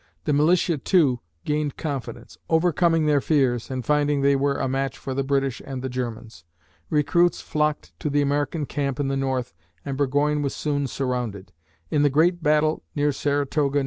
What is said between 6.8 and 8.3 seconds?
Recruits flocked to the